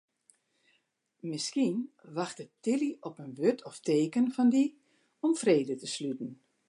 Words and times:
Miskien 1.31 1.93
wachtet 2.17 2.49
Tilly 2.63 2.91
op 3.07 3.17
in 3.25 3.33
wurd 3.39 3.59
of 3.69 3.75
teken 3.87 4.27
fan 4.35 4.49
dy 4.53 4.63
om 5.25 5.33
frede 5.41 5.75
te 5.79 5.87
sluten. 5.95 6.31